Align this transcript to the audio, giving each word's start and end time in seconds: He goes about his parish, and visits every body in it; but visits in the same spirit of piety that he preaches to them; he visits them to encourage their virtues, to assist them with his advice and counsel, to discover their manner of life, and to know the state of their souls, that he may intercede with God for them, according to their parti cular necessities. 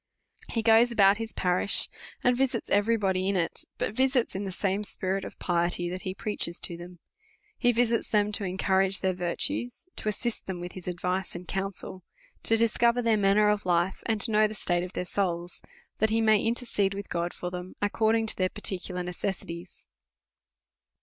He 0.49 0.63
goes 0.63 0.89
about 0.89 1.17
his 1.17 1.31
parish, 1.31 1.87
and 2.23 2.35
visits 2.35 2.71
every 2.71 2.97
body 2.97 3.29
in 3.29 3.35
it; 3.35 3.63
but 3.77 3.93
visits 3.93 4.35
in 4.35 4.45
the 4.45 4.51
same 4.51 4.83
spirit 4.83 5.23
of 5.23 5.37
piety 5.37 5.89
that 5.89 6.01
he 6.01 6.15
preaches 6.15 6.59
to 6.61 6.75
them; 6.75 6.97
he 7.55 7.71
visits 7.71 8.09
them 8.09 8.31
to 8.31 8.43
encourage 8.43 9.01
their 9.01 9.13
virtues, 9.13 9.87
to 9.97 10.09
assist 10.09 10.47
them 10.47 10.59
with 10.59 10.71
his 10.71 10.87
advice 10.87 11.35
and 11.35 11.47
counsel, 11.47 12.01
to 12.41 12.57
discover 12.57 13.03
their 13.03 13.15
manner 13.15 13.47
of 13.47 13.63
life, 13.63 14.01
and 14.07 14.19
to 14.21 14.31
know 14.31 14.47
the 14.47 14.55
state 14.55 14.83
of 14.83 14.93
their 14.93 15.05
souls, 15.05 15.61
that 15.99 16.09
he 16.09 16.19
may 16.19 16.41
intercede 16.43 16.95
with 16.95 17.07
God 17.07 17.31
for 17.31 17.51
them, 17.51 17.75
according 17.79 18.25
to 18.25 18.35
their 18.35 18.49
parti 18.49 18.79
cular 18.79 19.05
necessities. 19.05 19.85